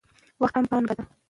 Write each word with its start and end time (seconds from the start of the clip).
وخت 0.41 0.55
هم 0.57 0.65
پانګه 0.69 0.93
ده. 0.97 1.03